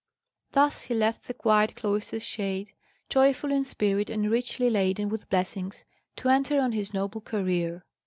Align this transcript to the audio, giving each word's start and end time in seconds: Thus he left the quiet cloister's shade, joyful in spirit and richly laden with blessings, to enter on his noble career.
Thus 0.53 0.85
he 0.85 0.95
left 0.95 1.25
the 1.27 1.33
quiet 1.35 1.75
cloister's 1.75 2.25
shade, 2.25 2.73
joyful 3.07 3.51
in 3.51 3.63
spirit 3.63 4.09
and 4.09 4.31
richly 4.31 4.67
laden 4.67 5.09
with 5.09 5.29
blessings, 5.29 5.85
to 6.15 6.29
enter 6.29 6.59
on 6.59 6.71
his 6.71 6.91
noble 6.91 7.21
career. 7.21 7.85